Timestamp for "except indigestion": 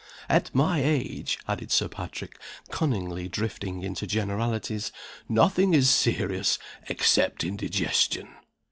6.89-8.27